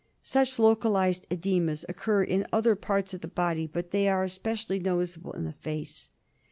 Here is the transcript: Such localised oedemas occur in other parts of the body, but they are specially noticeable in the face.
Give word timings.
Such 0.23 0.57
localised 0.57 1.27
oedemas 1.29 1.85
occur 1.87 2.23
in 2.23 2.47
other 2.51 2.75
parts 2.75 3.13
of 3.13 3.21
the 3.21 3.27
body, 3.27 3.67
but 3.67 3.91
they 3.91 4.07
are 4.07 4.27
specially 4.27 4.79
noticeable 4.79 5.33
in 5.33 5.43
the 5.43 5.53
face. 5.53 6.09